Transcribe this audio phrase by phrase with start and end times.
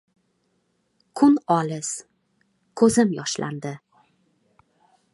[1.21, 1.93] Kun olis
[2.83, 3.79] ko‘zim yoshlandi.